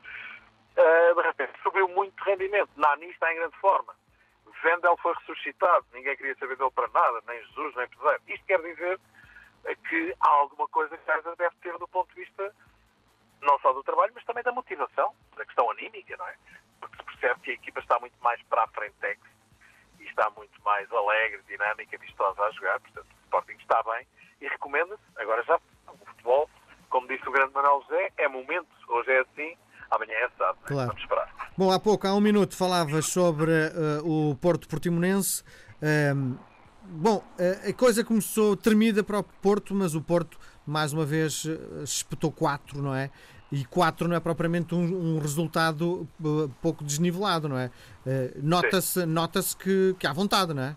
eh, 0.76 1.14
de 1.14 1.22
repente 1.22 1.52
subiu 1.62 1.88
muito 1.88 2.14
de 2.16 2.30
rendimento. 2.30 2.70
Nani 2.76 3.10
está 3.10 3.32
em 3.32 3.36
grande 3.36 3.56
forma. 3.58 3.94
Vendel 4.62 4.96
foi 4.98 5.14
ressuscitado. 5.14 5.86
Ninguém 5.92 6.16
queria 6.16 6.36
saber 6.36 6.56
dele 6.56 6.70
para 6.72 6.88
nada, 6.88 7.22
nem 7.26 7.40
Jesus, 7.46 7.74
nem 7.76 7.88
Pedro. 7.88 8.20
Isto 8.26 8.46
quer 8.46 8.62
dizer 8.62 9.00
eh, 9.64 9.74
que 9.88 10.14
há 10.20 10.28
alguma 10.28 10.68
coisa 10.68 10.96
que 10.96 11.04
Kaiser 11.04 11.36
deve 11.36 11.56
ter 11.62 11.76
do 11.78 11.88
ponto 11.88 12.08
de 12.14 12.20
vista 12.20 12.54
não 13.40 13.58
só 13.60 13.72
do 13.72 13.84
trabalho, 13.84 14.12
mas 14.14 14.24
também 14.24 14.42
da 14.42 14.52
motivação, 14.52 15.14
da 15.36 15.44
questão 15.44 15.70
anímica, 15.70 16.16
não 16.16 16.26
é? 16.26 16.36
Porque 16.80 16.96
se 16.96 17.04
percebe 17.04 17.40
que 17.40 17.50
a 17.52 17.54
equipa 17.54 17.80
está 17.80 17.98
muito 18.00 18.16
mais 18.20 18.42
para 18.44 18.64
a 18.64 18.68
frente 18.68 19.18
e 20.00 20.04
está 20.04 20.28
muito 20.30 20.60
mais 20.62 20.90
alegre, 20.92 21.42
dinâmica, 21.46 21.98
vistosa 21.98 22.42
a 22.42 22.50
jogar. 22.52 22.80
Portanto, 22.80 23.08
Sporting 23.28 23.56
está 23.60 23.82
bem 23.82 24.06
e 24.40 24.48
recomenda-se. 24.48 25.02
Agora 25.16 25.42
já 25.44 25.56
o 25.56 26.06
futebol, 26.06 26.48
como 26.88 27.06
disse 27.06 27.28
o 27.28 27.32
grande 27.32 27.52
Manuel 27.52 27.82
José, 27.82 28.10
é 28.16 28.28
momento. 28.28 28.68
Hoje 28.88 29.10
é 29.10 29.20
assim, 29.20 29.54
amanhã 29.90 30.12
é 30.14 30.24
assado. 30.24 30.58
não 30.60 30.64
é? 30.64 30.68
Claro. 30.68 30.88
Vamos 30.88 31.02
esperar. 31.02 31.52
Bom, 31.56 31.70
há 31.70 31.78
pouco, 31.78 32.06
há 32.06 32.14
um 32.14 32.20
minuto, 32.20 32.56
falavas 32.56 33.06
sobre 33.06 33.52
ah, 33.52 34.02
o 34.02 34.34
Porto 34.40 34.66
Portimonense. 34.68 35.44
Ahm, 35.82 36.36
bom, 36.84 37.22
ah, 37.38 37.68
a 37.68 37.72
coisa 37.74 38.02
começou 38.02 38.56
tremida 38.56 39.02
para 39.04 39.18
o 39.18 39.22
Porto, 39.22 39.74
mas 39.74 39.94
o 39.94 40.00
Porto, 40.00 40.38
mais 40.66 40.92
uma 40.92 41.04
vez, 41.04 41.44
ah, 41.46 41.82
espetou 41.82 42.32
4, 42.32 42.80
não 42.80 42.94
é? 42.94 43.10
E 43.50 43.64
4 43.64 44.06
não 44.06 44.14
é 44.14 44.20
propriamente 44.20 44.74
um, 44.74 45.16
um 45.16 45.18
resultado 45.18 46.06
pouco 46.60 46.84
desnivelado, 46.84 47.48
não 47.48 47.58
é? 47.58 47.70
Ah, 48.06 48.32
Nota-se 48.42 49.04
nota 49.04 49.40
que, 49.58 49.94
que 49.98 50.06
há 50.06 50.12
vontade, 50.12 50.54
não 50.54 50.62
é? 50.62 50.76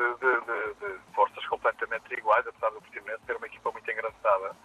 De, 0.00 0.40
de- 0.40 0.74
de- 0.80 1.14
forças 1.14 1.44
completamente 1.48 2.10
iguais, 2.14 2.46
apesar 2.46 2.70
do 2.70 2.80
Portimonense 2.80 3.22
ter 3.26 3.36
uma 3.36 3.46
equipa 3.46 3.70
muito 3.70 3.90
engraçada 3.90 4.56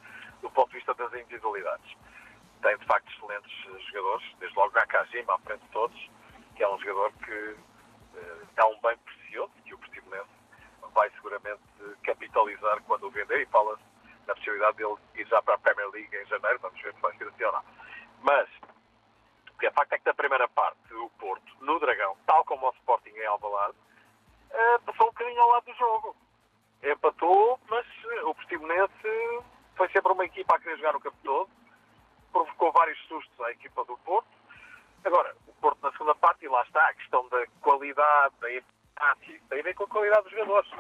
do 0.42 0.50
ponto 0.52 0.70
de 0.70 0.76
vista 0.78 0.94
das 0.94 1.12
individualidades. 1.14 1.94
Tem, 2.62 2.78
de 2.78 2.86
facto, 2.86 3.12
excelentes 3.12 3.52
eh, 3.68 3.80
jogadores, 3.92 4.36
desde 4.40 4.58
logo 4.58 4.74
Nakajima, 4.74 5.36
à 5.36 5.40
frente 5.40 5.62
de 5.64 5.70
todos, 5.72 6.10
que 6.56 6.64
é 6.64 6.70
um 6.70 6.80
jogador 6.80 7.12
que 7.26 7.58
eh, 8.16 8.44
é 8.56 8.66
um 8.66 8.80
bem 8.80 8.98
precioso 9.00 9.52
que 9.66 9.74
o 9.74 9.78
Portimonense 9.78 10.30
vai 10.94 11.10
seguramente 11.12 11.62
capitalizar 12.04 12.82
quando 12.84 13.08
o 13.08 13.12
vender 13.12 13.42
e 13.42 13.46
fala-se 13.48 13.84
na 14.28 14.34
possibilidade 14.36 14.78
dele 14.78 14.96
ir 15.16 15.28
já 15.28 15.42
para 15.42 15.56
a 15.56 15.58
Premier 15.58 15.90
League 15.90 16.16
em 16.16 16.26
janeiro, 16.28 16.60
vamos 16.60 16.82
ver 16.82 16.94
se 16.94 17.02
vai 17.02 17.16
ser 17.18 17.28
assim 17.28 17.44
ou 17.44 17.52
não. 17.52 17.64
Mas, 18.22 18.48
o 19.54 19.58
que 19.60 19.68
é 19.68 19.72
facto 19.72 19.92
é 19.92 20.00
que 20.00 20.06
na 20.06 20.14
primeira 20.14 20.48
parte 20.48 20.94
o 20.94 21.10
Porto, 21.20 21.52
no 21.60 21.78
Dragão, 21.80 22.16
tal 22.26 22.46
como 22.46 22.68
o 22.68 22.72
Sporting 22.72 23.10
em 23.10 23.26
Alvalade, 23.26 23.76
eh, 24.52 24.78
passou 24.86 25.08
um 25.08 25.12
bocadinho 25.12 25.42
ao 25.42 25.50
lado 25.50 25.66
do 25.66 25.74
jogo. 25.76 26.16
Empatou, 26.84 27.60
mas 27.70 27.86
eh, 28.12 28.24
o 28.24 28.36
Portimonense 28.36 29.44
foi 29.76 29.90
sempre 29.90 30.12
uma 30.12 30.26
equipa 30.26 30.56
a 30.56 30.60
querer 30.60 30.78
jogar 30.78 30.94
no 30.94 31.00
campo 31.00 31.18
todo, 31.24 31.50
provocou 32.32 32.72
vários 32.72 33.00
sustos 33.08 33.40
à 33.42 33.52
equipa 33.52 33.84
do 33.86 33.98
Porto. 34.00 34.28
Agora, 35.04 35.36
o 35.48 35.54
Porto 35.54 35.80
na 35.82 35.92
segunda 35.92 36.16
parte, 36.16 36.46
e 36.46 36.48
lá 36.48 36.62
está, 36.64 36.88
a 36.88 36.94
questão 36.94 37.28
da 37.30 37.46
qualidade, 37.62 38.36
da 38.40 38.52
eficácia, 38.52 39.42
tem 39.50 39.60
a 39.60 39.64
ver 39.64 39.74
com 39.76 39.84
a 39.84 39.88
qualidade 39.88 40.24
dos 40.24 40.32
jogadores. 40.32 40.72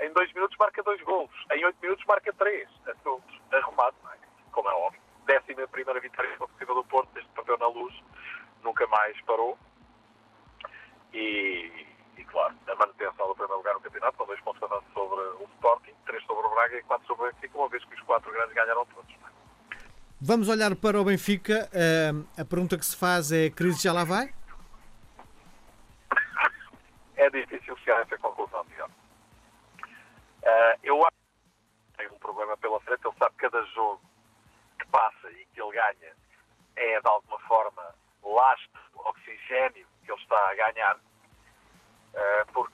em 0.00 0.12
dois 0.12 0.32
minutos 0.32 0.56
marca 0.58 0.82
dois 0.82 1.00
golos, 1.02 1.46
em 1.52 1.64
oito 1.64 1.78
minutos 1.80 2.04
marca 2.06 2.32
três, 2.32 2.68
assuntos 2.86 3.40
arrumados, 3.52 3.98
é? 4.12 4.18
como 4.52 4.68
é 4.68 4.74
óbvio. 4.74 5.00
Décima 5.26 5.66
primeira 5.68 6.00
vitória 6.00 6.36
consecutiva 6.36 6.74
do 6.74 6.84
Porto, 6.84 7.10
desde 7.12 7.30
papel 7.32 7.58
na 7.58 7.68
luz, 7.68 7.94
nunca 8.62 8.86
mais 8.88 9.20
parou. 9.22 9.58
E, 11.12 11.86
e, 12.16 12.24
claro, 12.24 12.54
a 12.66 12.74
manutenção 12.74 13.26
do 13.28 13.34
primeiro 13.34 13.58
lugar 13.58 13.74
no 13.74 13.80
campeonato, 13.80 14.16
com 14.18 14.26
dois 14.26 14.40
pontos 14.40 14.62
avanço 14.62 14.86
sobre 14.92 15.20
o 15.20 15.48
Sporting, 15.54 15.92
três 16.06 16.24
sobre 16.24 16.46
o 16.46 16.50
Braga 16.50 16.76
e 16.76 16.82
quatro 16.82 17.06
sobre 17.06 17.28
o 17.28 17.32
Benfica, 17.32 17.58
uma 17.58 17.68
vez 17.68 17.84
que 17.84 17.94
os 17.94 18.00
quatro 18.02 18.32
grandes 18.32 18.54
ganharam 18.54 18.86
todos. 18.86 19.10
é? 19.10 19.32
Vamos 20.20 20.48
olhar 20.48 20.74
para 20.76 21.00
o 21.00 21.04
Benfica. 21.04 21.68
Ah, 21.74 22.40
a 22.42 22.44
pergunta 22.44 22.78
que 22.78 22.86
se 22.86 22.96
faz 22.96 23.32
é: 23.32 23.46
a 23.46 23.50
crise 23.50 23.82
já 23.82 23.92
lá 23.92 24.04
vai? 24.04 24.32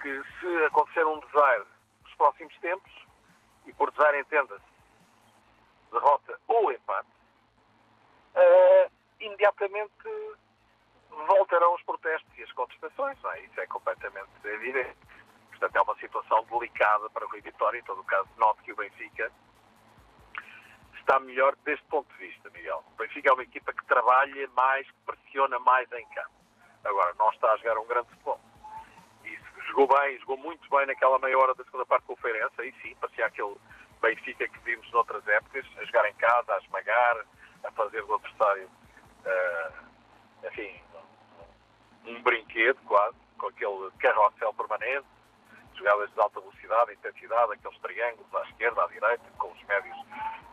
Porque 0.08 0.22
se 0.40 0.64
acontecer 0.64 1.06
um 1.06 1.20
desaire 1.20 1.66
nos 2.02 2.14
próximos 2.14 2.56
tempos, 2.60 2.90
e 3.66 3.72
por 3.74 3.90
desaire 3.90 4.20
entenda-se 4.20 4.64
derrota 5.92 6.40
ou 6.48 6.72
empate, 6.72 7.08
ah, 8.34 8.90
imediatamente 9.20 9.92
voltarão 11.10 11.74
os 11.74 11.82
protestos 11.82 12.38
e 12.38 12.42
as 12.42 12.52
contestações. 12.52 13.18
É? 13.22 13.40
Isso 13.42 13.60
é 13.60 13.66
completamente 13.66 14.30
evidente. 14.44 14.96
Portanto, 15.50 15.76
é 15.76 15.82
uma 15.82 15.96
situação 15.96 16.44
delicada 16.44 17.10
para 17.10 17.26
o 17.26 17.28
Rui 17.28 17.42
Vitória. 17.42 17.78
Em 17.78 17.84
todo 17.84 18.00
o 18.00 18.04
caso, 18.04 18.28
note 18.38 18.62
que 18.62 18.72
o 18.72 18.76
Benfica 18.76 19.30
está 20.94 21.20
melhor 21.20 21.54
deste 21.64 21.84
ponto 21.86 22.10
de 22.14 22.28
vista, 22.28 22.48
Miguel. 22.50 22.82
O 22.94 22.96
Benfica 22.96 23.28
é 23.28 23.32
uma 23.32 23.42
equipa 23.42 23.74
que 23.74 23.84
trabalha 23.84 24.48
mais, 24.56 24.86
que 24.86 25.00
pressiona 25.04 25.58
mais 25.58 25.90
em 25.92 26.06
campo. 26.08 26.30
Agora, 26.84 27.12
não 27.18 27.30
está 27.30 27.52
a 27.52 27.56
jogar 27.58 27.76
um 27.78 27.86
grande 27.86 28.08
futebol. 28.10 28.40
E 29.68 29.70
jogou 29.70 29.86
bem, 29.86 30.18
jogou 30.20 30.38
muito 30.38 30.68
bem 30.70 30.86
naquela 30.86 31.18
meia 31.18 31.38
hora 31.38 31.54
da 31.54 31.64
segunda 31.64 31.84
parte 31.84 32.04
com 32.04 32.14
o 32.14 32.16
Feirense. 32.16 32.54
Aí 32.58 32.72
sim, 32.82 32.94
parecia 33.00 33.26
aquele 33.26 33.54
Benfica 34.00 34.48
que 34.48 34.58
vimos 34.60 34.90
noutras 34.92 35.26
épocas, 35.26 35.66
a 35.76 35.84
jogar 35.84 36.08
em 36.08 36.14
casa, 36.14 36.54
a 36.54 36.58
esmagar, 36.58 37.24
a 37.64 37.70
fazer 37.72 38.02
do 38.04 38.14
adversário, 38.14 38.70
eh, 39.24 39.72
enfim, 40.44 40.80
um 42.06 42.22
brinquedo 42.22 42.78
quase, 42.86 43.16
com 43.38 43.48
aquele 43.48 43.90
carrossel 43.98 44.54
permanente, 44.54 45.06
jogadas 45.74 46.12
de 46.12 46.20
alta 46.20 46.40
velocidade, 46.40 46.92
intensidade, 46.92 47.52
aqueles 47.52 47.78
triângulos 47.80 48.34
à 48.34 48.42
esquerda, 48.44 48.84
à 48.84 48.86
direita, 48.86 49.24
com 49.38 49.50
os 49.50 49.62
médios 49.64 49.96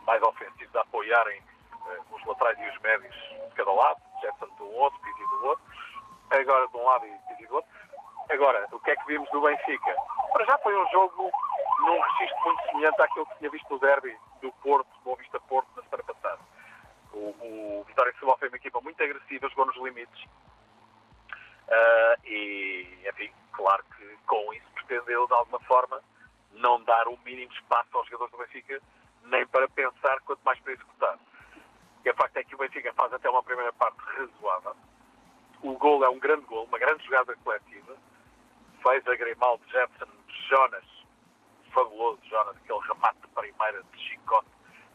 mais 0.06 0.22
ofensivos 0.24 0.76
a 0.76 0.82
apoiarem 0.82 1.42
eh, 1.88 2.00
os 2.12 2.26
laterais 2.26 2.58
e 2.60 2.70
os 2.70 2.82
médios 2.82 3.16
de 3.16 3.56
cada 3.56 3.72
lado, 3.72 4.02
Jetson 4.22 4.50
um 4.60 4.76
outro, 4.76 5.00
Pizzi 5.02 5.24
do 5.24 5.46
outro, 5.46 5.66
agora 6.32 6.68
de 6.68 6.78
um 6.78 6.84
lado 6.84 7.06
e 7.06 7.18
Pizzi 7.30 7.48
do 7.48 7.56
outro. 7.56 7.72
Agora, 8.30 8.68
o 8.72 8.80
que 8.80 8.92
é 8.92 8.96
que 8.96 9.06
vimos 9.06 9.30
do 9.30 9.42
Benfica? 9.42 9.96
Para 10.34 10.46
já 10.46 10.58
foi 10.60 10.76
um 10.76 10.88
jogo 10.90 11.32
num 11.80 12.02
registro 12.02 12.44
muito 12.44 12.64
semelhante 12.68 13.02
àquilo 13.02 13.26
que 13.28 13.38
tinha 13.38 13.50
visto 13.50 13.70
no 13.70 13.80
derby 13.80 14.18
do 14.42 14.52
Porto, 14.54 14.90
Boa 15.04 15.18
Vista 15.18 15.40
Porto, 15.42 15.70
na 15.76 15.84
semana 15.84 16.04
passada. 16.04 16.40
O, 17.14 17.80
o 17.80 17.84
Vitória 17.88 18.12
de 18.12 18.18
Setúbal 18.18 18.38
foi 18.38 18.50
uma 18.50 18.58
equipa 18.58 18.82
muito 18.82 19.02
agressiva, 19.02 19.50
jogou 19.50 19.68
nos 19.68 19.78
limites, 19.78 20.26
Uh, 21.68 22.28
e, 22.28 22.88
enfim, 23.10 23.32
claro 23.52 23.84
que 23.98 24.18
com 24.28 24.54
isso 24.54 24.66
pretendeu, 24.74 25.26
de 25.26 25.34
alguma 25.34 25.60
forma, 25.62 26.02
não 26.54 26.82
dar 26.84 27.08
o 27.08 27.18
mínimo 27.26 27.52
espaço 27.54 27.90
aos 27.98 28.08
jogadores 28.08 28.32
do 28.32 28.38
Benfica, 28.38 28.82
nem 29.24 29.46
para 29.48 29.68
pensar, 29.70 30.20
quanto 30.22 30.44
mais 30.44 30.60
para 30.60 30.74
executar. 30.74 31.18
E 32.04 32.10
a 32.10 32.14
facto 32.14 32.38
é 32.38 32.44
que 32.44 32.54
o 32.54 32.58
Benfica 32.58 32.94
faz 32.94 33.12
até 33.14 33.30
uma 33.30 33.42
primeira 33.42 33.74
parte 33.74 33.98
razoável. 34.00 34.76
O 35.64 35.74
gol 35.78 36.06
é 36.06 36.10
um 36.10 36.20
grande 36.20 36.46
gol, 36.46 36.66
uma 36.66 36.78
grande 36.78 37.04
jogada 37.04 37.36
coletiva. 37.38 37.96
Fez 38.86 39.08
a 39.08 39.16
Grimaldo, 39.16 39.66
Jefferson, 39.68 40.14
Jonas, 40.48 40.86
fabuloso 41.74 42.20
Jonas, 42.26 42.56
aquele 42.56 42.80
remate 42.82 43.20
de 43.20 43.28
primeira 43.30 43.82
de 43.82 43.98
chicote 44.00 44.48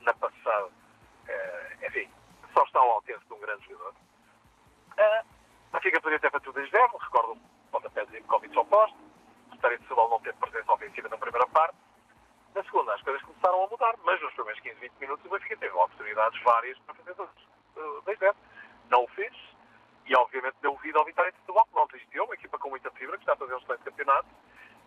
na 0.03 0.15
passada. 0.15 0.67
Uh, 0.67 1.87
enfim, 1.87 2.09
só 2.55 2.63
está 2.63 2.79
ao 2.79 2.89
alcance 2.93 3.27
de 3.27 3.35
um 3.35 3.41
grande 3.41 3.67
jogador. 3.69 3.93
Uh, 4.93 5.27
Benfica 5.73 6.01
poderia 6.01 6.21
ter 6.21 6.31
feito 6.31 6.53
2-0, 6.53 7.03
recordo 7.03 7.33
um 7.33 7.41
pontapézinho 7.73 8.23
com 8.23 8.37
o 8.37 8.61
oposto. 8.61 8.97
O 9.49 9.51
Vitória 9.57 9.77
de 9.77 9.83
Setúbal 9.83 10.09
não 10.09 10.21
teve 10.21 10.39
presença 10.39 10.73
ofensiva 10.73 11.09
na 11.09 11.19
primeira 11.19 11.49
parte. 11.49 11.77
Na 12.55 12.63
segunda, 12.63 12.95
as 12.95 13.03
coisas 13.03 13.21
começaram 13.23 13.65
a 13.65 13.67
mudar, 13.67 13.97
mas 14.05 14.23
nos 14.23 14.33
primeiros 14.35 14.63
15, 14.63 14.77
20 14.77 14.93
minutos 15.01 15.27
o 15.27 15.31
Benfica 15.31 15.57
teve 15.57 15.75
oportunidades 15.75 16.41
várias 16.45 16.79
para 16.79 16.95
fazer 16.95 17.17
2-0. 17.75 18.35
Não 18.89 19.03
o 19.03 19.09
fez 19.09 19.35
e, 20.11 20.17
obviamente, 20.17 20.57
deu 20.61 20.75
vida 20.79 20.99
ao 20.99 21.05
Vitória 21.05 21.31
de 21.31 21.39
Setúbal, 21.39 21.65
que 21.67 21.75
não 21.77 21.87
desistiu, 21.87 22.25
uma 22.25 22.35
equipa 22.35 22.59
com 22.59 22.69
muita 22.69 22.91
fibra, 22.91 23.17
que 23.17 23.23
está 23.23 23.35
a 23.35 23.37
fazer 23.37 23.55
um 23.55 23.59
excelente 23.59 23.85
campeonato 23.85 24.27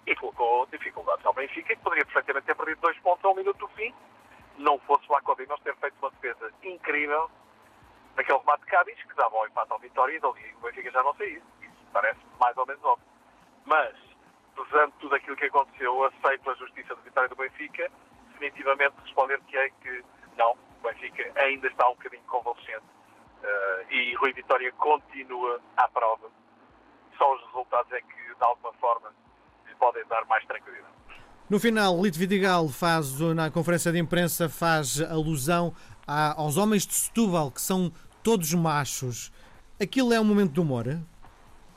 e 0.06 0.16
colocou 0.18 0.66
dificuldades 0.66 1.26
ao 1.26 1.34
Benfica, 1.34 1.74
que 1.74 1.82
poderia 1.82 2.04
perfeitamente 2.04 2.46
ter 2.46 2.56
perdido 2.56 2.82
dois 2.82 3.00
pontos 3.00 3.24
a 3.24 3.30
um 3.30 3.36
minuto 3.36 3.58
do 3.58 3.70
fim, 3.70 3.96
não 4.58 4.78
fosse 4.80 5.06
o 5.10 5.36
Dinos 5.36 5.62
ter 5.62 5.74
feito 5.78 5.96
uma 6.02 6.12
defesa 6.12 6.52
incrível 6.62 7.32
naquele 8.18 8.38
remate 8.38 8.66
de 8.66 8.68
Cádiz, 8.68 9.02
que 9.02 9.16
dava 9.16 9.34
o 9.38 9.48
empate 9.48 9.72
ao 9.72 9.80
Vitória 9.80 10.14
e 10.14 10.20
dali 10.20 10.56
o 10.56 10.60
Benfica 10.60 10.92
já 10.92 11.02
não 11.02 11.16
saiu. 11.16 11.42
Isso 11.62 11.88
parece 11.94 12.20
mais 12.38 12.58
ou 12.58 12.66
menos 12.66 12.84
óbvio. 12.84 13.08
Mas, 13.66 13.96
pesando 14.54 14.94
tudo 15.00 15.16
aquilo 15.16 15.38
que 15.38 15.46
aconteceu, 15.46 16.04
aceito 16.04 16.50
a 16.50 16.56
justiça 16.56 16.96
de 16.98 17.02
Vitória 17.02 17.30
do 17.30 17.38
Benfica, 17.38 17.90
definitivamente 18.34 18.96
responder 19.06 19.40
que 19.48 19.56
é 19.56 19.70
que 19.70 20.04
não, 20.36 20.52
o 20.52 20.84
Benfica 20.84 21.32
ainda 21.42 21.68
está 21.68 21.88
um 21.88 21.96
bocadinho 21.96 22.24
convalescente 22.24 22.84
uh, 23.44 23.92
e 23.94 24.16
Rui 24.16 24.34
Vitória 24.34 24.72
continua 24.74 25.60
à 25.78 25.88
prova. 25.90 26.30
Só 27.18 27.36
os 27.36 27.42
resultados 27.48 27.92
é 27.92 28.02
que, 28.02 28.08
de 28.14 28.36
alguma 28.44 28.74
forma, 28.74 29.12
lhe 29.68 29.76
podem 29.76 30.04
dar 30.08 30.26
mais 30.26 30.46
tranquilidade. 30.46 30.94
No 31.50 31.60
final, 31.60 32.02
Lito 32.02 32.18
Vidigal 32.18 32.68
faz, 32.70 33.20
na 33.36 33.52
conferência 33.52 33.92
de 33.92 34.00
imprensa, 34.00 34.50
faz 34.50 35.00
alusão 35.02 35.76
a- 36.08 36.34
aos 36.42 36.58
homens 36.58 36.88
de 36.88 36.94
Setúbal, 36.96 37.52
que 37.52 37.62
são 37.62 37.92
todos 38.24 38.54
machos. 38.54 39.32
Aquilo 39.82 40.14
é 40.14 40.20
um 40.20 40.24
momento 40.24 40.54
de 40.54 40.60
humor? 40.62 40.88
é? 40.88 40.98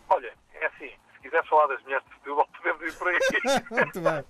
Olha, 0.09 0.33
é 0.55 0.67
assim, 0.67 0.91
se 1.15 1.21
quiseres 1.21 1.47
falar 1.49 1.67
das 1.67 1.83
mulheres 1.83 2.05
de 2.07 2.15
Setúbal, 2.15 2.49
podemos 2.57 2.83
ir 2.83 2.99
por 2.99 3.09
aí. 3.09 3.19
Muito 3.71 4.01
bem. 4.01 4.25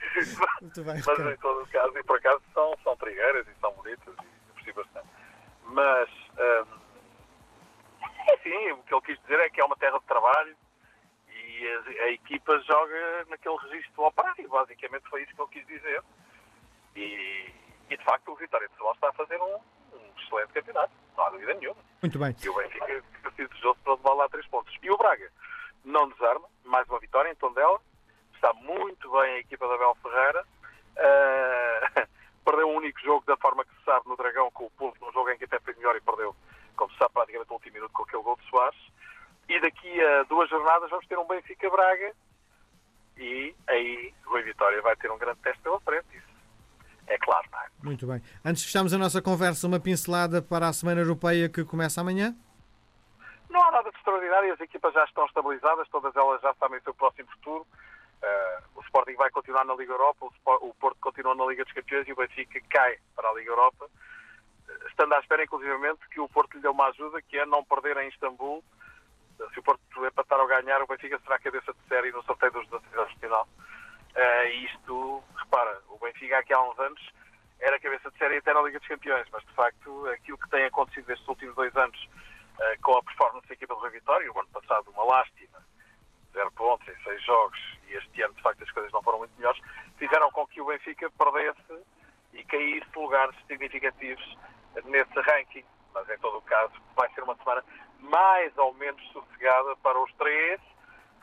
Muito 0.62 0.82
bem, 0.84 0.94
Mas 0.94 1.06
Ricardo. 1.06 1.30
em 1.30 1.36
todo 1.36 1.62
o 1.62 1.66
caso, 1.68 1.98
e 1.98 2.02
por 2.02 2.16
acaso 2.18 2.42
são, 2.54 2.74
são 2.82 2.96
trigueiras 2.96 3.46
e 3.46 3.60
são 3.60 3.72
bonitas 3.74 4.14
e 4.18 4.48
eu 4.48 4.54
percebi 4.54 4.72
bastante. 4.72 5.06
Mas, 5.66 6.08
hum, 6.38 6.78
é 8.26 8.34
assim, 8.34 8.72
o 8.72 8.82
que 8.82 8.94
ele 8.94 9.02
quis 9.02 9.20
dizer 9.20 9.40
é 9.40 9.50
que 9.50 9.60
é 9.60 9.64
uma 9.64 9.76
terra 9.76 9.98
de 9.98 10.06
trabalho 10.06 10.56
e 11.28 11.68
a, 11.68 12.04
a 12.04 12.10
equipa 12.10 12.58
joga 12.60 13.26
naquele 13.28 13.56
registro 13.56 14.04
operário. 14.04 14.48
Basicamente 14.48 15.08
foi 15.08 15.22
isso 15.22 15.34
que 15.34 15.42
ele 15.42 15.50
quis 15.50 15.66
dizer. 15.66 16.02
E, 16.94 17.52
e 17.90 17.96
de 17.96 18.04
facto, 18.04 18.32
o 18.32 18.36
Vitória 18.36 18.66
de 18.66 18.72
Setúbal 18.74 18.94
está 18.94 19.08
a 19.08 19.12
fazer 19.12 19.40
um, 19.40 19.56
um 19.94 20.20
excelente 20.20 20.52
campeonato, 20.52 20.92
não 21.16 21.26
há 21.26 21.30
dúvida 21.30 21.54
nenhuma. 21.54 21.80
Muito 22.02 22.18
bem. 22.18 22.36
E 22.42 22.48
o 22.48 22.54
Benfica 22.54 23.04
fica 23.12 23.48
desejoso 23.48 23.78
para 23.84 23.94
levar 23.94 24.14
lá 24.14 24.28
três 24.28 24.46
pontos. 24.46 24.74
E 24.82 24.90
o 24.90 24.96
Braga 24.96 25.30
não 25.84 26.08
desarma, 26.08 26.48
mais 26.64 26.88
uma 26.88 26.98
vitória 26.98 27.30
em 27.30 27.34
Tondela. 27.36 27.80
Está 28.34 28.52
muito 28.54 29.10
bem 29.10 29.34
a 29.34 29.38
equipa 29.38 29.66
da 29.68 29.74
Abel 29.74 29.96
Ferreira. 30.02 30.44
Ah, 30.98 32.06
perdeu 32.44 32.68
um 32.68 32.76
único 32.76 33.00
jogo 33.00 33.24
da 33.26 33.36
forma 33.36 33.64
que 33.64 33.74
se 33.74 33.84
sabe 33.84 34.08
no 34.08 34.16
Dragão 34.16 34.50
com 34.52 34.66
o 34.66 34.70
Porto, 34.70 35.04
num 35.04 35.12
jogo 35.12 35.30
em 35.30 35.38
que 35.38 35.44
até 35.44 35.58
foi 35.60 35.74
melhor 35.74 35.96
e 35.96 36.00
perdeu, 36.00 36.34
como 36.76 36.92
se 36.92 36.98
sabe, 36.98 37.12
praticamente 37.14 37.48
no 37.48 37.54
último 37.56 37.74
minuto 37.74 37.92
com 37.92 38.02
aquele 38.02 38.22
gol 38.22 38.36
de 38.36 38.48
Soares. 38.50 38.78
E 39.48 39.60
daqui 39.60 40.00
a 40.04 40.22
duas 40.24 40.48
jornadas 40.50 40.90
vamos 40.90 41.06
ter 41.06 41.18
um 41.18 41.26
Benfica-Braga 41.26 42.12
e 43.16 43.54
aí 43.68 44.12
Rui 44.24 44.42
Vitória 44.42 44.80
vai 44.82 44.94
ter 44.96 45.10
um 45.10 45.18
grande 45.18 45.38
teste 45.40 45.62
pela 45.62 45.80
frente. 45.80 46.06
Isso 46.16 46.26
é 47.06 47.16
claro, 47.18 47.46
não 47.52 47.60
é? 47.60 47.66
Muito 47.82 48.06
bem. 48.06 48.20
Antes 48.44 48.62
de 48.62 48.66
fecharmos 48.68 48.92
a 48.92 48.98
nossa 48.98 49.22
conversa, 49.22 49.66
uma 49.66 49.78
pincelada 49.80 50.42
para 50.42 50.68
a 50.68 50.72
Semana 50.72 51.00
Europeia 51.00 51.48
que 51.48 51.64
começa 51.64 52.00
amanhã? 52.00 52.34
Não 53.48 53.62
há 53.62 53.70
nada 53.70 53.90
de 53.90 53.96
extraordinário, 53.96 54.52
as 54.52 54.60
equipas 54.60 54.92
já 54.92 55.04
estão 55.04 55.24
estabilizadas, 55.26 55.88
todas 55.88 56.14
elas 56.16 56.40
já 56.42 56.52
sabem 56.54 56.78
o 56.78 56.82
seu 56.82 56.92
próximo 56.94 57.28
futuro. 57.30 57.66
Eh, 58.20 58.60
o 58.74 58.80
Sporting 58.82 59.14
vai 59.14 59.30
continuar 59.30 59.64
na 59.64 59.74
Liga 59.76 59.92
Europa, 59.92 60.26
o, 60.26 60.32
Spor- 60.34 60.58
o 60.64 60.74
Porto 60.74 60.98
continua 61.00 61.34
na 61.34 61.46
Liga 61.46 61.64
dos 61.64 61.72
Campeões 61.72 62.08
e 62.08 62.12
o 62.12 62.16
Benfica 62.16 62.60
cai 62.68 62.98
para 63.14 63.28
a 63.30 63.34
Liga 63.34 63.50
Europa, 63.52 63.88
estando 64.88 65.14
à 65.14 65.18
espera, 65.18 65.44
inclusivamente, 65.44 66.08
que 66.10 66.20
o 66.20 66.28
Porto 66.28 66.54
lhe 66.54 66.60
dê 66.60 66.68
uma 66.68 66.88
ajuda, 66.88 67.20
que 67.22 67.38
é 67.38 67.46
não 67.46 67.64
perder 67.64 67.96
em 67.98 68.08
Istambul. 68.08 68.62
Se 69.52 69.60
o 69.60 69.62
Porto 69.62 70.06
empatar 70.06 70.40
ou 70.40 70.46
ganhar, 70.46 70.82
o 70.82 70.86
Benfica 70.86 71.18
será 71.20 71.38
cabeça 71.38 71.72
de 71.72 71.88
série 71.88 72.10
no 72.12 72.22
sorteio 72.24 72.52
dos 72.52 72.68
16 72.68 72.94
anos 72.98 73.12
de 73.12 73.20
final. 73.20 73.48
E 74.16 74.64
isto, 74.64 75.22
repara, 75.36 75.82
o 75.90 75.98
Benfica 75.98 76.38
aqui 76.38 76.54
há 76.54 76.62
uns 76.62 76.78
anos 76.78 77.00
era 77.60 77.80
cabeça 77.80 78.10
de 78.10 78.18
série 78.18 78.38
até 78.38 78.52
na 78.52 78.62
Liga 78.62 78.78
dos 78.78 78.88
Campeões, 78.88 79.26
mas 79.32 79.44
de 79.44 79.52
facto 79.54 80.08
aquilo 80.08 80.38
que 80.38 80.48
tem 80.50 80.64
acontecido 80.64 81.08
nestes 81.08 81.28
últimos 81.28 81.54
dois 81.54 81.74
anos 81.76 82.08
eh, 82.60 82.76
com 82.82 82.96
a 82.96 83.02
performance 83.02 83.46
da 83.48 83.54
equipa 83.54 83.74
do 83.74 83.80
Rui 83.80 83.90
Vitória, 83.90 84.32
o 84.32 84.38
ano 84.38 84.48
passado 84.48 84.90
uma 84.90 85.04
lástima 85.04 85.58
zero 86.32 86.50
pontos 86.52 86.86
em 86.88 87.02
seis 87.02 87.22
jogos, 87.24 87.58
e 87.88 87.94
este 87.94 88.22
ano 88.22 88.34
de 88.34 88.42
facto 88.42 88.62
as 88.62 88.70
coisas 88.70 88.92
não 88.92 89.02
foram 89.02 89.18
muito 89.18 89.34
melhores, 89.36 89.60
fizeram 89.96 90.30
com 90.30 90.46
que 90.46 90.60
o 90.60 90.66
Benfica 90.66 91.10
perdesse 91.10 91.82
e 92.34 92.44
caísse 92.44 92.86
lugares 92.94 93.34
significativos 93.46 94.36
nesse 94.84 95.20
ranking. 95.20 95.64
Mas 95.92 96.08
em 96.10 96.18
todo 96.18 96.38
o 96.38 96.42
caso 96.42 96.74
vai 96.94 97.08
ser 97.14 97.22
uma 97.22 97.36
semana 97.36 97.64
mais 98.00 98.56
ou 98.58 98.72
menos 98.74 99.02
sossegada 99.12 99.76
para 99.76 99.98
os 99.98 100.12
três, 100.14 100.60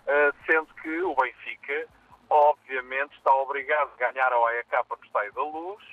eh, 0.08 0.32
sendo 0.46 0.74
que 0.76 1.02
o 1.02 1.16
Benfica 1.16 1.88
obviamente 2.30 3.16
está 3.18 3.34
obrigado 3.36 3.92
a 3.94 4.12
ganhar 4.12 4.34
ao 4.34 4.46
AEK 4.48 4.72
no 4.90 5.06
Estádio 5.06 5.34
da 5.34 5.44
Luz, 5.44 5.84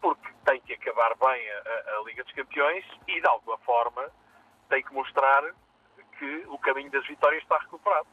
porque 0.00 0.28
tem 0.44 0.60
que 0.60 0.74
acabar 0.74 1.14
bem 1.16 1.50
a, 1.50 1.98
a 1.98 2.02
Liga 2.04 2.22
dos 2.24 2.32
Campeões 2.34 2.84
e 3.08 3.20
de 3.20 3.26
alguma 3.26 3.56
forma 3.58 4.10
tem 4.68 4.82
que 4.82 4.92
mostrar 4.92 5.42
que 6.18 6.44
o 6.48 6.58
caminho 6.58 6.90
das 6.90 7.06
vitórias 7.06 7.42
está 7.42 7.58
recuperado. 7.58 8.06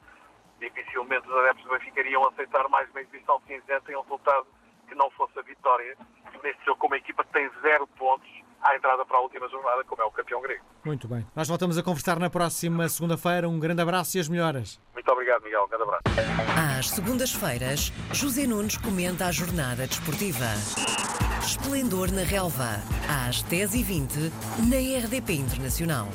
Dificilmente 0.60 1.28
os 1.28 1.36
adeptos 1.36 1.64
do 1.66 1.72
Benfica 1.72 2.00
iriam 2.00 2.28
aceitar 2.28 2.68
mais 2.70 2.90
uma 2.90 3.02
exibição 3.02 3.42
cinzenta 3.48 3.92
em 3.92 3.96
um 3.96 4.02
resultado 4.02 4.48
que 4.88 4.96
não 4.96 5.10
fosse 5.12 5.38
a 5.38 5.42
vitória 5.42 5.98
neste 6.44 6.66
jogo 6.66 6.80
com 6.80 6.88
uma 6.88 6.98
equipa 6.98 7.24
que 7.24 7.34
tem 7.34 7.50
zero 7.62 7.88
pontos 7.88 8.30
à 8.62 8.75
entrada 8.75 9.06
para 9.06 9.18
a 9.18 9.22
última 9.22 9.48
jornada, 9.50 9.84
como 9.86 10.01
é 10.01 10.06
o 10.06 10.12
campeão 10.12 10.42
grego. 10.42 10.63
Muito 10.86 11.08
bem. 11.08 11.25
Nós 11.36 11.48
voltamos 11.48 11.78
a 11.78 11.84
conversar 11.84 12.20
na 12.20 12.30
próxima 12.30 12.88
segunda-feira. 12.89 13.48
Um 13.48 13.60
grande 13.60 13.82
abraço 13.82 14.18
e 14.18 14.20
as 14.20 14.28
melhoras. 14.28 14.80
Muito 14.94 15.10
obrigado, 15.12 15.44
Miguel. 15.44 15.63
Um 15.63 15.68
grande 15.68 15.84
abraço. 15.84 16.80
Às 16.80 16.89
segundas-feiras, 16.89 17.92
José 18.12 18.46
Nunes 18.46 18.78
comenta 18.78 19.25
a 19.25 19.32
jornada 19.32 19.88
desportiva. 19.88 20.46
Esplendor 21.42 22.12
na 22.12 22.22
Relva, 22.22 22.82
às 23.28 23.44
10h20, 23.44 24.32
na 24.70 25.06
RDP 25.06 25.34
Internacional. 25.34 26.08